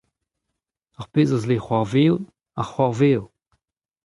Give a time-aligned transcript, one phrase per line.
[0.99, 2.23] Ar pezh a zle c'hoarvezout
[2.61, 3.23] a c'hoarvezo.